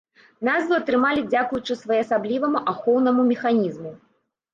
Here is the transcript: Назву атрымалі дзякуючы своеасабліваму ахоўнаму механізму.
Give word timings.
Назву 0.47 0.73
атрымалі 0.77 1.21
дзякуючы 1.31 1.73
своеасабліваму 1.81 2.59
ахоўнаму 2.73 3.27
механізму. 3.31 3.93